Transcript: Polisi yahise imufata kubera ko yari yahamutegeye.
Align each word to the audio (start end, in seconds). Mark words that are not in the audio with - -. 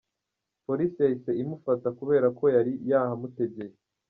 Polisi 0.65 0.97
yahise 1.05 1.31
imufata 1.43 1.87
kubera 1.99 2.27
ko 2.37 2.45
yari 2.55 2.71
yahamutegeye. 2.89 3.75